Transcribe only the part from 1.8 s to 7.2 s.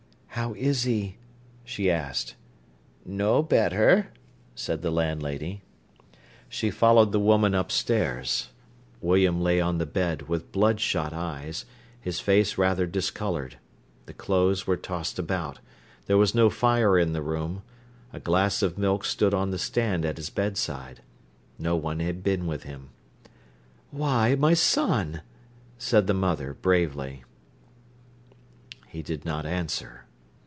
asked. "No better," said the landlady. She followed the